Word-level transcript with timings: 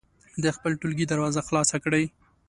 د 0.43 0.45
خپل 0.55 0.71
ټولګي 0.79 1.05
دروازه 1.07 1.41
خلاصه 1.47 1.77
کړئ. 1.83 2.05